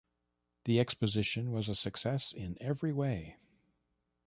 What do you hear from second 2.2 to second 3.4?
in every way.